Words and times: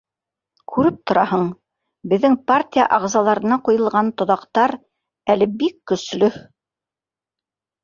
Күреп 0.75 0.95
тораһың, 1.11 1.43
беҙҙең 2.13 2.37
партия 2.53 2.87
ағзаларына 2.97 3.59
ҡуйылған 3.69 4.11
тоҙаҡтар 4.23 4.75
әле 5.37 5.51
бик 5.63 5.79
көслө. 5.93 6.33